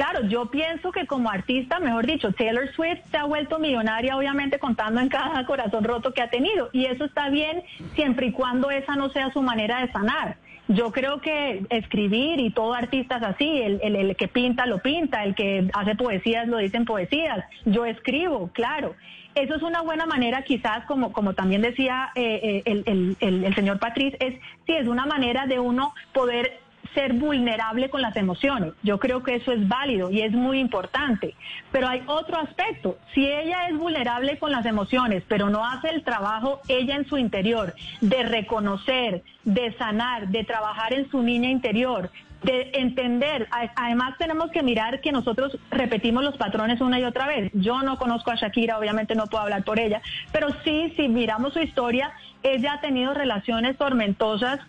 [0.00, 4.58] Claro, yo pienso que como artista, mejor dicho, Taylor Swift se ha vuelto millonaria, obviamente
[4.58, 6.70] contando en cada corazón roto que ha tenido.
[6.72, 7.62] Y eso está bien
[7.94, 10.38] siempre y cuando esa no sea su manera de sanar.
[10.68, 15.22] Yo creo que escribir y todo artista es así, el, el- que pinta lo pinta,
[15.22, 18.94] el que hace poesías lo dicen poesías, yo escribo, claro.
[19.34, 23.78] Eso es una buena manera quizás, como, como también decía eh, eh, el- el señor
[23.78, 24.32] Patriz, es
[24.66, 26.58] sí, es una manera de uno poder
[26.94, 28.72] ser vulnerable con las emociones.
[28.82, 31.34] Yo creo que eso es válido y es muy importante.
[31.70, 32.98] Pero hay otro aspecto.
[33.14, 37.18] Si ella es vulnerable con las emociones, pero no hace el trabajo ella en su
[37.18, 42.10] interior de reconocer, de sanar, de trabajar en su niña interior,
[42.42, 43.48] de entender.
[43.76, 47.50] Además tenemos que mirar que nosotros repetimos los patrones una y otra vez.
[47.54, 50.00] Yo no conozco a Shakira, obviamente no puedo hablar por ella,
[50.32, 54.60] pero sí, si miramos su historia, ella ha tenido relaciones tormentosas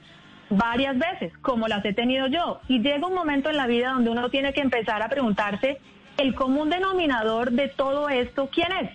[0.51, 2.61] varias veces, como las he tenido yo.
[2.67, 5.79] Y llega un momento en la vida donde uno tiene que empezar a preguntarse
[6.17, 8.89] el común denominador de todo esto, ¿quién es?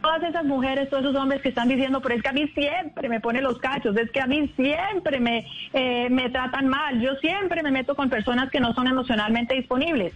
[0.00, 3.08] Todas esas mujeres, todos esos hombres que están diciendo, pero es que a mí siempre
[3.08, 7.14] me pone los cachos, es que a mí siempre me, eh, me tratan mal, yo
[7.16, 10.12] siempre me meto con personas que no son emocionalmente disponibles.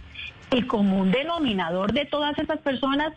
[0.51, 3.13] El común denominador de todas esas personas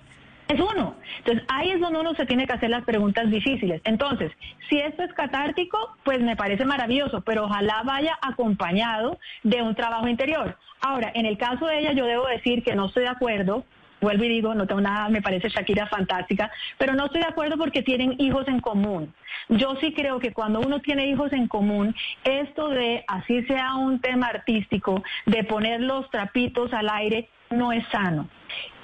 [0.50, 0.96] es uno.
[1.18, 3.80] Entonces, ahí es donde uno se tiene que hacer las preguntas difíciles.
[3.84, 4.32] Entonces,
[4.68, 10.08] si esto es catártico, pues me parece maravilloso, pero ojalá vaya acompañado de un trabajo
[10.08, 10.56] interior.
[10.80, 13.64] Ahora, en el caso de ella, yo debo decir que no estoy de acuerdo.
[14.00, 17.58] Vuelvo y digo, no tengo nada, me parece Shakira fantástica, pero no estoy de acuerdo
[17.58, 19.12] porque tienen hijos en común.
[19.50, 24.00] Yo sí creo que cuando uno tiene hijos en común, esto de, así sea un
[24.00, 28.26] tema artístico, de poner los trapitos al aire, no es sano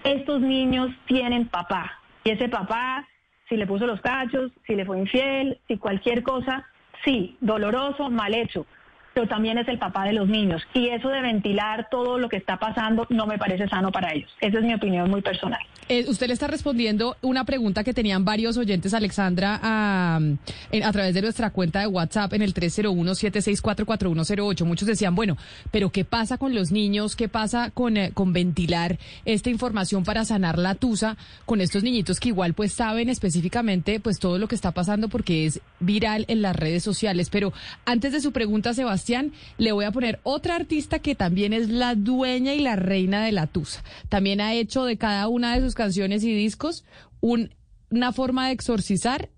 [0.06, 1.98] estos niños tienen papá.
[2.24, 3.06] Y ese papá,
[3.48, 6.66] si le puso los cachos, si le fue infiel, si cualquier cosa,
[7.04, 8.66] sí, doloroso, mal hecho.
[9.16, 10.60] Pero también es el papá de los niños.
[10.74, 14.30] Y eso de ventilar todo lo que está pasando no me parece sano para ellos.
[14.42, 15.58] Esa es mi opinión muy personal.
[15.88, 20.20] Eh, usted le está respondiendo una pregunta que tenían varios oyentes, Alexandra, a,
[20.84, 24.64] a través de nuestra cuenta de WhatsApp en el 301-764-4108.
[24.64, 25.38] Muchos decían, bueno,
[25.70, 27.16] pero ¿qué pasa con los niños?
[27.16, 32.20] ¿Qué pasa con, eh, con ventilar esta información para sanar la tusa con estos niñitos
[32.20, 36.42] que igual pues saben específicamente pues todo lo que está pasando porque es viral en
[36.42, 37.30] las redes sociales?
[37.30, 37.54] Pero
[37.86, 39.05] antes de su pregunta, Sebastián,
[39.58, 43.32] le voy a poner otra artista que también es la dueña y la reina de
[43.32, 43.82] la tusa.
[44.08, 46.84] También ha hecho de cada una de sus canciones y discos
[47.20, 47.54] un-
[47.90, 49.28] una forma de exorcizar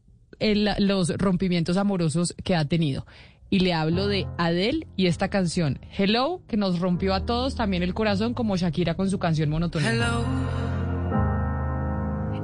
[0.40, 3.07] los rompimientos amorosos que ha tenido.
[3.50, 7.83] Y le hablo de Adele y esta canción, Hello, que nos rompió a todos también
[7.83, 9.90] el corazón como Shakira con su canción monotonía.
[9.92, 10.24] Hello,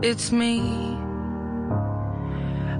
[0.03, 0.94] it's me.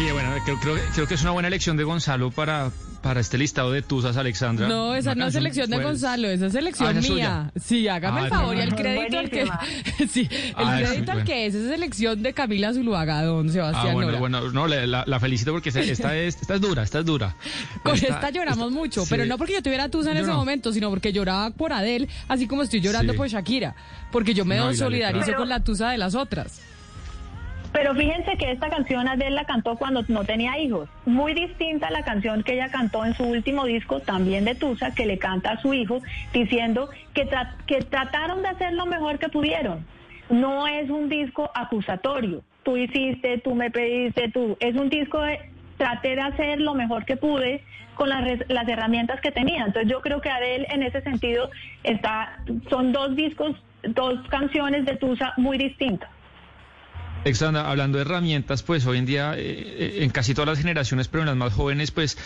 [0.00, 2.70] Sí, bueno, creo, creo, creo que es una buena elección de Gonzalo para,
[3.02, 4.66] para este listado de tusas, Alexandra.
[4.66, 7.50] No, esa Una no es elección de fuera- Gonzalo, esa es Ah, elección es mía.
[7.52, 7.52] suya.
[7.62, 9.44] Sí, hágame Ah, el favor y el crédito al que
[10.10, 13.52] sí, el Ah, crédito al que es, esa es elección de Camila Zuluaga, don Ah,
[13.52, 14.20] Sebastián bueno, Nora.
[14.20, 17.36] bueno, no, la, la- la felicito porque esta es, esta es dura, esta es dura.
[17.82, 20.36] Con esta, lloramos mucho, pero no porque yo tuviera tusa en ese no.
[20.36, 23.16] momento, sino porque lloraba por Adele, así como estoy llorando Sí.
[23.18, 23.74] por Shakira,
[24.10, 26.62] porque yo me solidarizo con la tusa de las otras.
[27.72, 30.88] Pero fíjense que esta canción Adele la cantó cuando no tenía hijos.
[31.06, 34.92] Muy distinta a la canción que ella cantó en su último disco, también de Tusa,
[34.92, 36.00] que le canta a su hijo,
[36.32, 39.86] diciendo que, tra- que trataron de hacer lo mejor que pudieron.
[40.30, 42.42] No es un disco acusatorio.
[42.64, 44.56] Tú hiciste, tú me pediste, tú.
[44.60, 45.38] Es un disco de
[45.76, 47.62] traté de hacer lo mejor que pude
[47.94, 49.64] con las, las herramientas que tenía.
[49.64, 51.50] Entonces yo creo que Adele en ese sentido
[51.84, 56.10] está, son dos discos, dos canciones de Tusa muy distintas.
[57.22, 61.08] Alexandra, hablando de herramientas, pues hoy en día eh, eh, en casi todas las generaciones,
[61.08, 62.16] pero en las más jóvenes, pues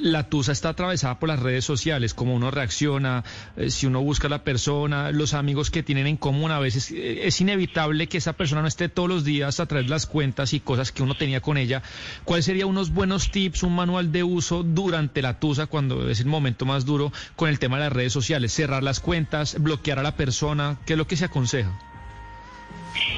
[0.00, 3.22] la tusa está atravesada por las redes sociales, cómo uno reacciona,
[3.56, 6.90] eh, si uno busca a la persona, los amigos que tienen en común, a veces
[6.90, 10.58] es inevitable que esa persona no esté todos los días a través las cuentas y
[10.58, 11.84] cosas que uno tenía con ella.
[12.24, 16.26] ¿Cuáles serían unos buenos tips, un manual de uso durante la tusa, cuando es el
[16.26, 18.52] momento más duro con el tema de las redes sociales?
[18.52, 21.89] Cerrar las cuentas, bloquear a la persona, ¿qué es lo que se aconseja?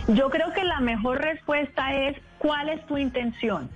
[0.08, 3.70] Yo creo que la mejor respuesta es cuál es tu intención.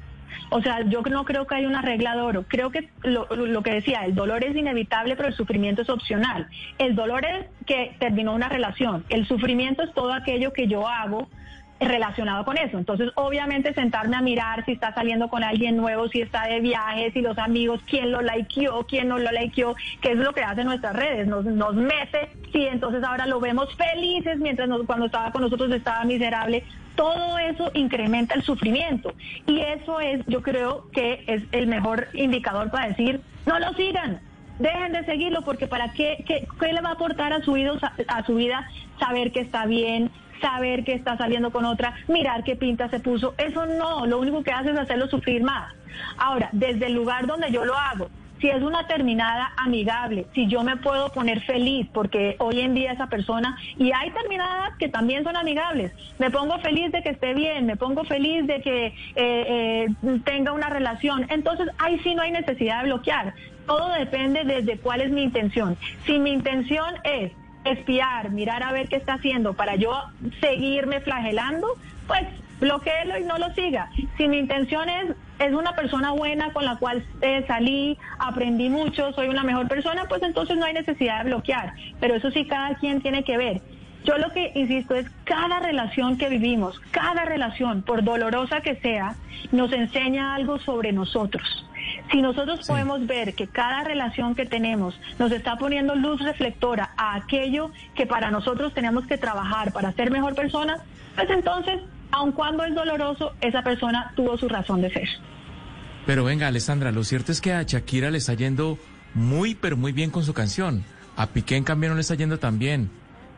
[0.50, 2.44] O sea, yo no creo que haya una regla de oro.
[2.46, 6.48] Creo que lo, lo que decía, el dolor es inevitable, pero el sufrimiento es opcional.
[6.78, 9.04] El dolor es que terminó una relación.
[9.08, 11.28] El sufrimiento es todo aquello que yo hago
[11.80, 12.78] relacionado con eso.
[12.78, 17.10] Entonces, obviamente, sentarme a mirar si está saliendo con alguien nuevo, si está de viaje,
[17.12, 20.66] si los amigos, quién lo likeó, quién no lo likeó, que es lo que hacen
[20.66, 25.30] nuestras redes, nos, nos mete, sí, entonces ahora lo vemos felices, mientras nos- cuando estaba
[25.32, 26.64] con nosotros estaba miserable.
[26.94, 29.12] Todo eso incrementa el sufrimiento.
[29.46, 34.20] Y eso es, yo creo que es el mejor indicador para decir, no lo sigan,
[34.58, 37.72] dejen de seguirlo porque para qué, qué, qué le va a aportar a su, vida,
[38.08, 38.66] a su vida
[38.98, 40.10] saber que está bien,
[40.40, 44.42] saber que está saliendo con otra, mirar qué pinta se puso, eso no, lo único
[44.42, 45.72] que hace es hacerlo sufrir más.
[46.18, 48.08] Ahora, desde el lugar donde yo lo hago,
[48.40, 52.92] si es una terminada amigable, si yo me puedo poner feliz, porque hoy en día
[52.92, 57.34] esa persona, y hay terminadas que también son amigables, me pongo feliz de que esté
[57.34, 59.88] bien, me pongo feliz de que eh, eh,
[60.24, 63.34] tenga una relación, entonces ahí sí no hay necesidad de bloquear.
[63.66, 65.76] Todo depende desde cuál es mi intención.
[66.04, 67.32] Si mi intención es
[67.72, 69.92] espiar, mirar a ver qué está haciendo para yo
[70.40, 71.68] seguirme flagelando,
[72.06, 72.22] pues
[72.60, 73.90] bloqueelo y no lo siga.
[74.16, 79.12] Si mi intención es, es una persona buena con la cual eh, salí, aprendí mucho,
[79.12, 81.74] soy una mejor persona, pues entonces no hay necesidad de bloquear.
[82.00, 83.60] Pero eso sí, cada quien tiene que ver.
[84.04, 89.16] Yo lo que insisto es cada relación que vivimos, cada relación, por dolorosa que sea,
[89.50, 91.66] nos enseña algo sobre nosotros.
[92.10, 97.16] Si nosotros podemos ver que cada relación que tenemos nos está poniendo luz reflectora a
[97.16, 100.76] aquello que para nosotros tenemos que trabajar para ser mejor persona,
[101.14, 101.80] pues entonces,
[102.12, 105.08] aun cuando es doloroso, esa persona tuvo su razón de ser.
[106.06, 108.78] Pero venga, Alessandra, lo cierto es que a Shakira le está yendo
[109.14, 110.84] muy, pero muy bien con su canción.
[111.16, 112.90] A Piqué, en cambio, no le está yendo tan bien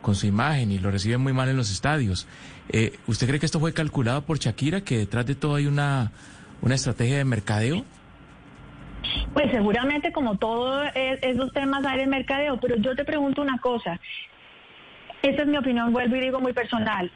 [0.03, 2.27] con su imagen y lo reciben muy mal en los estadios.
[2.69, 6.13] Eh, ¿Usted cree que esto fue calculado por Shakira, que detrás de todo hay una,
[6.61, 7.85] una estrategia de mercadeo?
[9.33, 14.01] Pues seguramente como todos esos temas hay de mercadeo, pero yo te pregunto una cosa.
[15.23, 17.11] Esta es mi opinión, vuelvo y digo muy personal.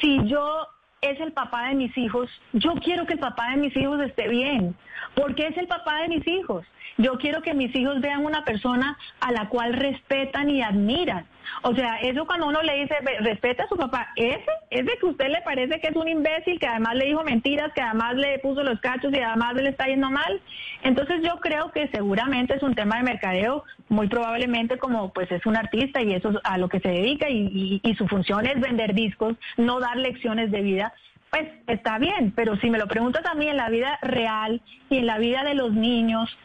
[0.00, 0.66] Si yo
[1.00, 4.28] es el papá de mis hijos, yo quiero que el papá de mis hijos esté
[4.28, 4.74] bien,
[5.14, 6.66] porque es el papá de mis hijos.
[6.98, 11.26] Yo quiero que mis hijos vean una persona a la cual respetan y admiran.
[11.62, 15.06] O sea, eso cuando uno le dice, "Ve, respeta a su papá, ese, ese que
[15.06, 18.14] a usted le parece que es un imbécil, que además le dijo mentiras, que además
[18.16, 20.40] le puso los cachos y además le está yendo mal.
[20.82, 25.44] Entonces yo creo que seguramente es un tema de mercadeo, muy probablemente como pues es
[25.46, 28.46] un artista y eso es a lo que se dedica y, y- y su función
[28.46, 30.92] es vender discos, no dar lecciones de vida.
[31.30, 34.98] Pues está bien, pero si me lo preguntas a mí en la vida real y
[34.98, 36.36] en la vida de los niños,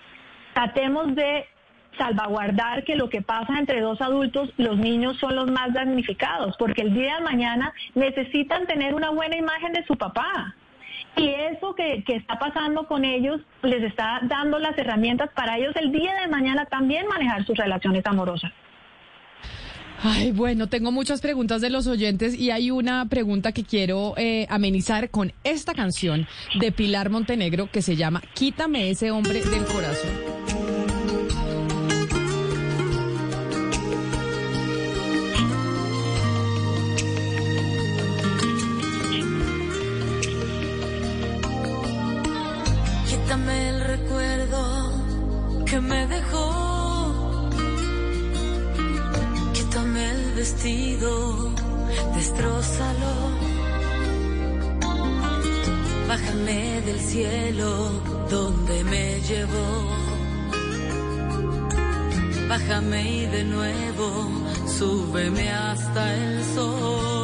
[0.53, 1.45] tratemos de
[1.97, 6.81] salvaguardar que lo que pasa entre dos adultos, los niños son los más damnificados, porque
[6.81, 10.55] el día de mañana necesitan tener una buena imagen de su papá.
[11.17, 15.75] Y eso que, que está pasando con ellos les está dando las herramientas para ellos
[15.75, 18.51] el día de mañana también manejar sus relaciones amorosas.
[20.03, 24.47] Ay, bueno, tengo muchas preguntas de los oyentes y hay una pregunta que quiero eh,
[24.49, 26.27] amenizar con esta canción
[26.59, 30.40] de Pilar Montenegro que se llama Quítame ese hombre del corazón.
[46.11, 47.49] Dejó.
[49.53, 51.11] Quítame el vestido,
[52.15, 53.13] destrózalo.
[56.07, 57.69] Bájame del cielo
[58.29, 59.69] donde me llevó.
[62.49, 64.07] Bájame y de nuevo
[64.77, 67.20] súbeme hasta el sol.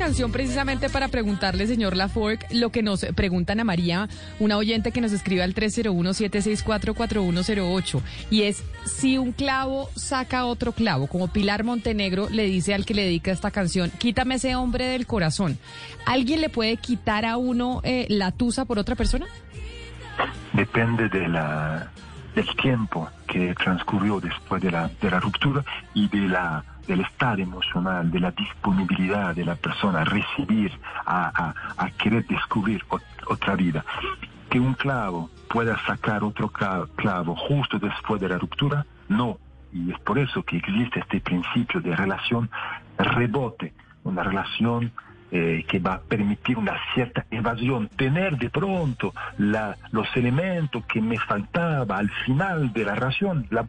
[0.00, 5.02] Canción precisamente para preguntarle, señor Laforgue, lo que nos preguntan a María, una oyente que
[5.02, 12.30] nos escribe al 301-764-4108, y es si un clavo saca otro clavo, como Pilar Montenegro
[12.30, 15.58] le dice al que le dedica esta canción, quítame ese hombre del corazón.
[16.06, 19.26] ¿Alguien le puede quitar a uno eh, la tusa por otra persona?
[20.54, 21.90] depende de la,
[22.34, 27.40] del tiempo que transcurrió después de la, de la ruptura y de la, del estado
[27.40, 30.72] emocional, de la disponibilidad de la persona a recibir,
[31.06, 31.54] a,
[31.96, 33.84] querer descubrir ot- otra vida.
[34.50, 39.38] Que un clavo pueda sacar otro cla- clavo justo después de la ruptura, no.
[39.72, 42.50] Y es por eso que existe este principio de relación
[42.98, 43.72] rebote,
[44.02, 44.90] una relación
[45.32, 51.00] eh, que va a permitir una cierta evasión, tener de pronto la- los elementos que
[51.00, 53.62] me faltaba al final de la relación, la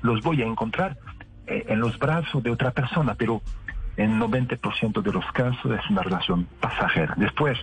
[0.00, 0.96] los voy a encontrar
[1.52, 3.42] en los brazos de otra persona, pero
[3.96, 7.14] en 90% de los casos es una relación pasajera.
[7.16, 7.58] Después,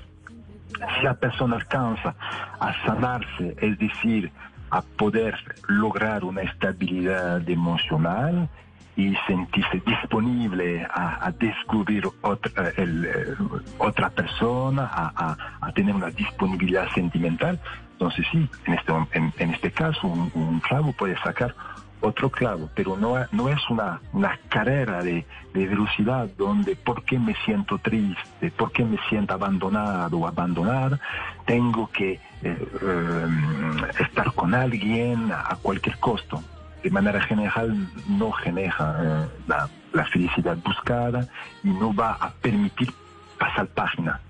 [0.95, 2.15] si la persona alcanza
[2.59, 4.31] a sanarse, es decir,
[4.69, 5.35] a poder
[5.67, 8.47] lograr una estabilidad emocional
[8.95, 13.35] y sentirse disponible a, descubrir otra, el, eh,
[13.77, 17.59] otra persona, a, tener una disponibilidad sentimental,
[17.93, 21.55] entonces sí, en este, este caso un, un clavo puede sacar
[22.02, 27.20] otro clavo, pero no, no es una, una carrera de, de velocidad donde por qué
[27.20, 31.00] me siento triste, por qué me siento abandonado o abandonada,
[31.45, 33.28] tengo que eh, eh,
[34.00, 36.41] estar con alguien a cualquier costo.
[36.84, 37.76] De manera general
[38.08, 41.28] no genera eh, la, la felicidad buscada
[41.64, 42.93] y no va a permitir
[43.38, 44.22] pasar página.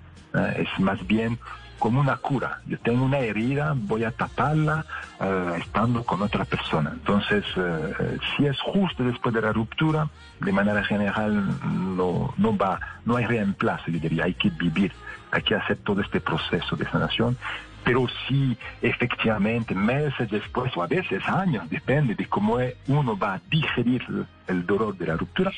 [0.57, 1.39] Es más bien
[1.79, 2.59] como una cura.
[2.67, 4.85] Yo tengo una herida, voy a taparla
[5.19, 6.91] eh, estando con otra persona.
[6.93, 10.09] Entonces, eh, eh, si es justo después de la ruptura,
[10.41, 11.57] de manera general
[11.95, 14.91] no, no va, no hay reemplazo, yo diría, hay que vivir,
[15.31, 17.37] hay que hacer todo este proceso de sanación.
[17.83, 22.57] Pero si efectivamente meses después o a veces años, depende de cómo
[22.87, 24.05] uno va a digerir
[24.47, 25.51] el dolor de la ruptura,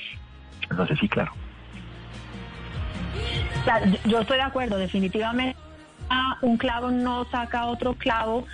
[0.69, 1.33] entonces sí, claro.
[4.05, 5.57] Yo- estoy de acuerdo, definitivamente
[6.41, 8.45] un clavo no saca otro clavo.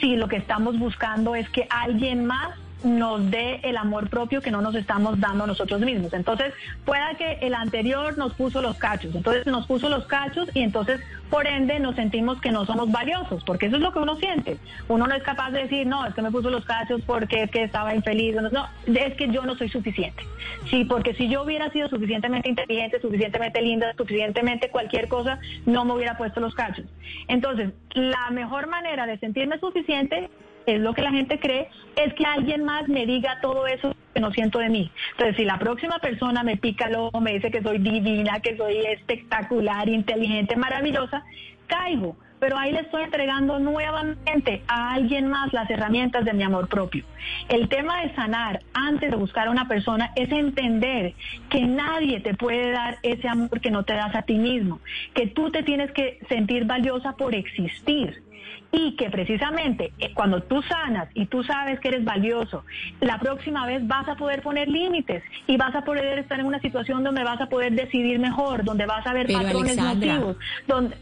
[0.00, 4.50] Si lo que estamos buscando es que alguien más nos dé el amor propio que
[4.50, 6.12] no nos estamos dando nosotros mismos.
[6.12, 6.52] Entonces,
[6.84, 11.00] pueda que el anterior nos puso los cachos, entonces nos puso los cachos y entonces,
[11.30, 14.58] por ende, nos sentimos que no somos valiosos, porque eso es lo que uno siente.
[14.88, 17.50] Uno no es capaz de decir, no, es que me puso los cachos porque es
[17.50, 20.22] que estaba infeliz, no, es que yo no soy suficiente.
[20.70, 25.94] Sí, porque si yo hubiera sido suficientemente inteligente, suficientemente linda, suficientemente cualquier cosa, no me
[25.94, 26.84] hubiera puesto los cachos.
[27.28, 30.28] Entonces, la mejor manera de sentirme suficiente
[30.66, 34.20] es lo que la gente cree, es que alguien más me diga todo eso que
[34.20, 34.90] no siento de mí.
[35.12, 38.56] Entonces, si la próxima persona me pica el ojo, me dice que soy divina, que
[38.56, 41.24] soy espectacular, inteligente, maravillosa,
[41.66, 42.16] caigo.
[42.40, 47.04] Pero ahí le estoy entregando nuevamente a alguien más las herramientas de mi amor propio.
[47.48, 51.14] El tema de sanar antes de buscar a una persona es entender
[51.48, 54.80] que nadie te puede dar ese amor que no te das a ti mismo,
[55.14, 58.23] que tú te tienes que sentir valiosa por existir
[58.74, 62.64] y que precisamente eh, cuando tú sanas y tú sabes que eres valioso,
[63.00, 66.60] la próxima vez vas a poder poner límites y vas a poder estar en una
[66.60, 70.34] situación donde vas a poder decidir mejor, donde vas a ver Pero, patrones Alexandra,
[70.66, 70.96] donde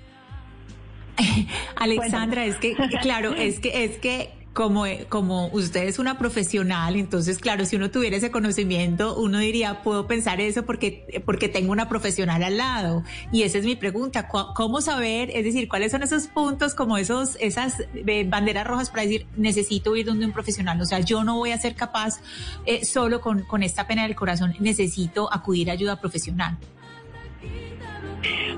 [1.77, 7.39] Alexandra, es que, claro, es que, es que como, como usted es una profesional, entonces,
[7.39, 11.89] claro, si uno tuviera ese conocimiento, uno diría, puedo pensar eso porque, porque tengo una
[11.89, 13.03] profesional al lado.
[13.33, 16.99] Y esa es mi pregunta, ¿cu- ¿cómo saber, es decir, cuáles son esos puntos, como
[16.99, 20.81] esos, esas eh, banderas rojas para decir, necesito ir donde un profesional?
[20.81, 22.21] O sea, yo no voy a ser capaz
[22.67, 26.59] eh, solo con, con esta pena del corazón, necesito acudir a ayuda profesional.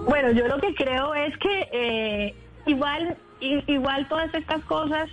[0.07, 2.35] Bueno, yo lo que creo es que eh,
[2.67, 5.09] igual, igual todas estas cosas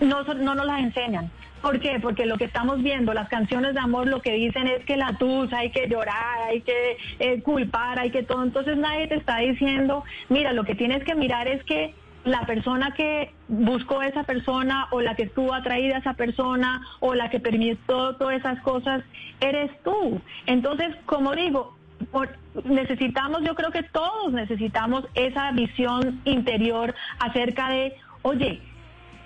[0.00, 1.30] no, no nos las enseñan.
[1.62, 2.00] ¿Por qué?
[2.00, 5.16] Porque lo que estamos viendo, las canciones de amor lo que dicen es que la
[5.16, 8.42] tusa, hay que llorar, hay que eh, culpar, hay que todo.
[8.42, 11.94] Entonces nadie te está diciendo, mira, lo que tienes que mirar es que
[12.24, 16.82] la persona que buscó a esa persona o la que estuvo atraída a esa persona
[16.98, 19.04] o la que permitió todas esas cosas,
[19.40, 20.20] eres tú.
[20.46, 21.76] Entonces, como digo,
[22.64, 28.60] necesitamos, yo creo que todos necesitamos esa visión interior acerca de, oye,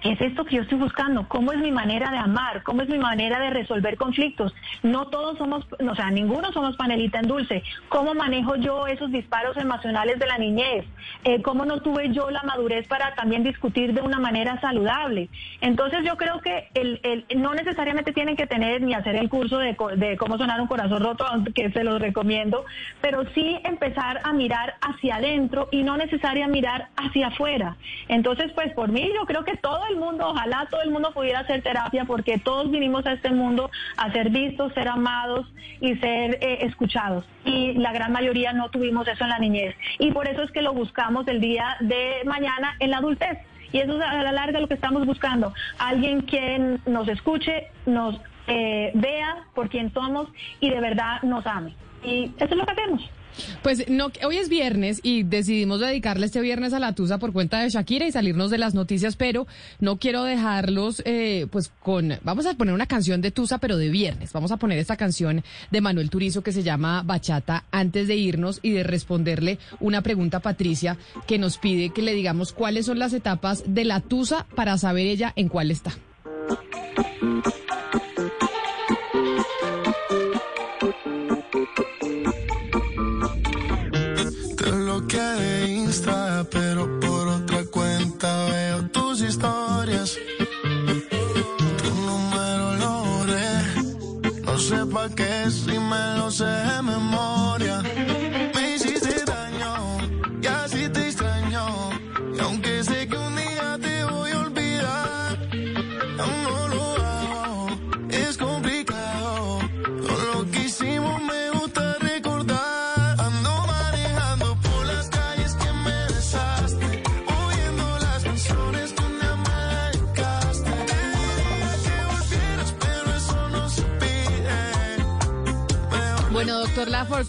[0.02, 1.26] ¿qué es esto que yo estoy buscando?
[1.28, 2.62] ¿Cómo es mi manera de amar?
[2.62, 4.54] ¿Cómo es mi manera de resolver conflictos?
[4.82, 7.62] No todos somos, o sea, ninguno somos panelita en dulce.
[7.88, 10.84] ¿Cómo manejo yo esos disparos emocionales de la niñez?
[11.24, 15.28] Eh, ¿Cómo no tuve yo la madurez para también discutir de una manera saludable?
[15.60, 19.58] Entonces yo creo que el, el- no necesariamente tienen que tener ni hacer el curso
[19.58, 21.24] de, de cómo sonar un corazón roto,
[21.54, 22.64] que se los recomiendo,
[23.00, 27.76] pero sí empezar a mirar hacia adentro y no necesaria mirar hacia afuera.
[28.08, 31.40] Entonces, pues por mí yo creo que todo el mundo, ojalá todo el mundo pudiera
[31.40, 35.46] hacer terapia porque todos vinimos a este mundo a ser vistos, ser amados
[35.80, 37.24] y ser eh, escuchados.
[37.44, 39.74] Y la gran mayoría no tuvimos eso en la niñez.
[39.98, 43.38] Y por eso es que lo buscamos el día de mañana en la adultez.
[43.72, 45.52] Y eso es a la larga lo que estamos buscando.
[45.78, 50.28] Alguien quien nos escuche, nos eh, vea por quien somos
[50.60, 51.74] y de verdad nos ame.
[52.04, 53.10] Y eso es lo que hacemos.
[53.62, 57.60] Pues no, hoy es viernes y decidimos dedicarle este viernes a la Tusa por cuenta
[57.60, 59.46] de Shakira y salirnos de las noticias, pero
[59.80, 63.88] no quiero dejarlos eh, pues con, vamos a poner una canción de Tusa, pero de
[63.88, 64.32] viernes.
[64.32, 68.60] Vamos a poner esta canción de Manuel Turizo que se llama Bachata antes de irnos
[68.62, 72.98] y de responderle una pregunta a Patricia que nos pide que le digamos cuáles son
[72.98, 75.92] las etapas de la Tusa para saber ella en cuál está.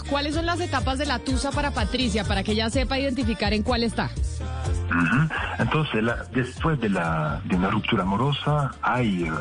[0.09, 3.63] ¿Cuáles son las etapas de la Tusa para Patricia para que ella sepa identificar en
[3.63, 4.09] cuál está?
[5.59, 9.31] Entonces, la- después de, la, de una ruptura amorosa, hay eh,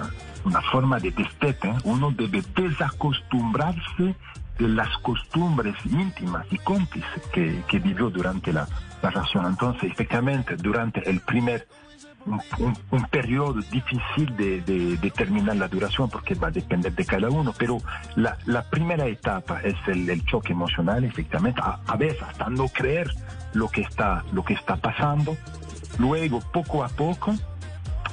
[0.45, 1.73] una forma de destete.
[1.85, 4.15] Uno debe desacostumbrarse
[4.59, 8.67] de las costumbres íntimas y cómplices que, que vivió durante la,
[9.03, 9.47] la relación.
[9.47, 11.69] Entonces, efectivamente, durante el primer
[12.27, 17.31] un, un- periodo difícil de, de determinar la duración porque va a depender de cada
[17.31, 17.79] uno, pero
[18.17, 22.69] la, la primera etapa es el, el choque emocional, efectivamente, a, a veces hasta no
[22.69, 23.11] creer
[23.55, 25.37] lo que está, lo que está pasando.
[25.99, 27.35] Luego, poco a poco,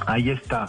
[0.05, 0.67] hay esta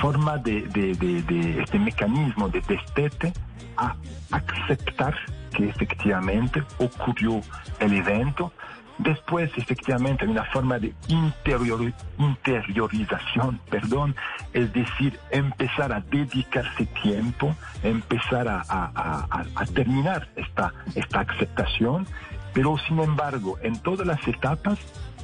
[0.00, 3.32] forma de- de- de este mecanismo de destete
[3.76, 3.94] a
[4.32, 5.14] aceptar
[5.54, 7.40] que efectivamente ocurrió
[7.80, 8.52] el evento.
[8.98, 14.16] Después, efectivamente, hay una forma de interior- interiorización, perdón,
[14.52, 22.06] es decir, empezar a dedicarse tiempo, empezar a terminar esta, esta aceptación,
[22.54, 24.78] pero sin embargo, en todas las etapas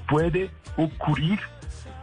[0.06, 1.40] puede ocurrir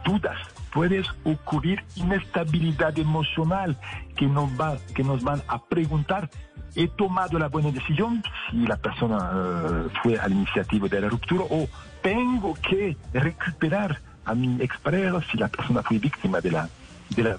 [0.04, 0.36] dudas,
[0.72, 3.76] puede ocurrir inestabilidad emocional
[4.16, 6.30] que nos, va, que nos van a preguntar,
[6.74, 11.08] ¿he tomado la buena decisión si la persona eh, fue a la iniciativa de la
[11.08, 11.68] ruptura o
[12.02, 16.68] tengo que recuperar a mi expareja si la persona fue víctima de la,
[17.10, 17.36] de la,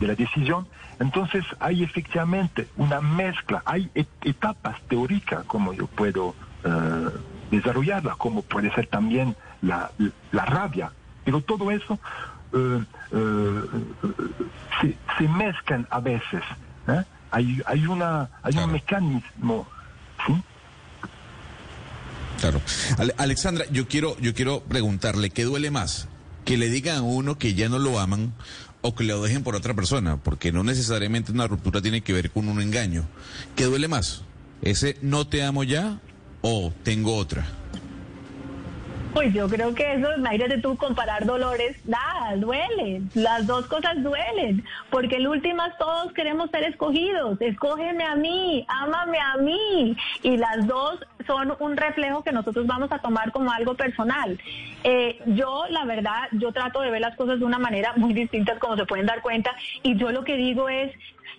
[0.00, 0.66] de la decisión?
[1.00, 7.08] Entonces hay efectivamente una mezcla, hay et- etapas teóricas como yo puedo eh,
[7.50, 9.90] desarrollarla, como puede ser también la,
[10.32, 10.92] la rabia,
[11.24, 11.98] pero todo eso
[12.52, 12.84] eh,
[14.80, 16.42] se, se mezclan a veces.
[16.88, 17.04] ¿eh?
[17.30, 19.66] Hay, hay, una, hay un mecanismo.
[20.26, 20.32] ¿sí?
[22.40, 22.60] Claro.
[22.98, 26.08] Ale- Alexandra, yo quiero, yo quiero preguntarle, ¿qué duele más?
[26.44, 28.32] Que le digan a uno que ya no lo aman
[28.80, 32.30] o que lo dejen por otra persona, porque no necesariamente una ruptura tiene que ver
[32.30, 33.04] con un engaño.
[33.56, 34.22] ¿Qué duele más?
[34.62, 35.98] ¿Ese no te amo ya
[36.42, 37.46] o tengo otra?
[39.18, 44.64] Pues yo creo que eso, imagínate tú comparar dolores, nada, duele, las dos cosas duelen,
[44.90, 50.64] porque en últimas todos queremos ser escogidos, escógeme a mí, ámame a mí, y las
[50.68, 54.38] dos son un reflejo que nosotros vamos a tomar como algo personal.
[54.84, 58.56] Eh, yo, la verdad, yo trato de ver las cosas de una manera muy distinta,
[58.60, 59.50] como se pueden dar cuenta,
[59.82, 60.92] y yo lo que digo es,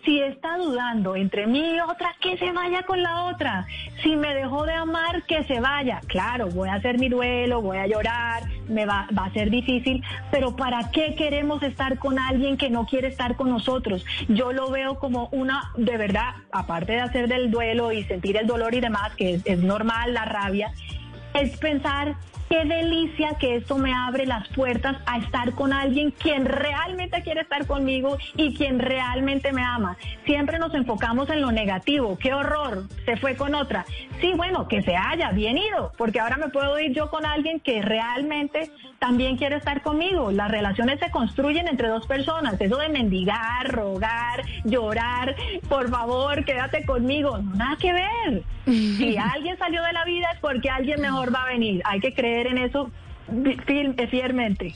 [0.03, 3.67] si está dudando entre mí y otra, que se vaya con la otra.
[4.01, 6.01] Si me dejó de amar, que se vaya.
[6.07, 10.03] Claro, voy a hacer mi duelo, voy a llorar, me va, va a ser difícil,
[10.31, 14.05] pero ¿para qué queremos estar con alguien que no quiere estar con nosotros?
[14.27, 18.47] Yo lo veo como una, de verdad, aparte de hacer del duelo y sentir el
[18.47, 20.71] dolor y demás, que es, es normal, la rabia,
[21.33, 22.15] es pensar
[22.49, 27.41] qué delicia que esto me abre las puertas a estar con alguien quien realmente quiere
[27.41, 29.97] estar conmigo y quien realmente me ama.
[30.25, 33.85] Siempre nos enfocamos en lo negativo, qué horror, se fue con otra.
[34.19, 37.59] Sí, bueno, que se haya bien ido, porque ahora me puedo ir yo con alguien
[37.59, 40.31] que realmente también quiere estar conmigo.
[40.31, 45.35] Las relaciones se construyen entre dos personas, eso de mendigar, rogar, llorar,
[45.69, 48.43] por favor, quédate conmigo, no, nada que ver.
[48.99, 51.81] Si alguien salió de la vida es porque alguien mejor va a venir.
[51.85, 52.89] Hay que creer en eso
[53.43, 54.75] fi- fielmente.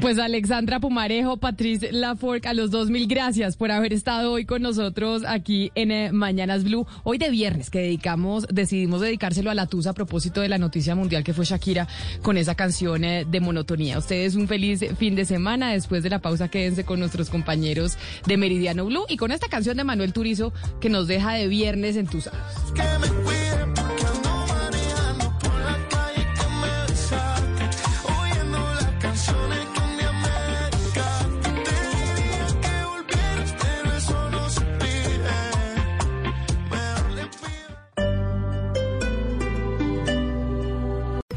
[0.00, 4.60] Pues Alexandra Pumarejo, Patrice Laforque, a los dos mil gracias por haber estado hoy con
[4.60, 6.84] nosotros aquí en eh, Mañanas Blue.
[7.04, 10.96] Hoy de viernes que dedicamos, decidimos dedicárselo a la Tusa a propósito de la noticia
[10.96, 11.86] mundial que fue Shakira
[12.22, 13.96] con esa canción eh, de monotonía.
[13.96, 15.70] Ustedes un feliz fin de semana.
[15.72, 19.76] Después de la pausa quédense con nuestros compañeros de Meridiano Blue y con esta canción
[19.76, 22.40] de Manuel Turizo que nos deja de viernes entusados.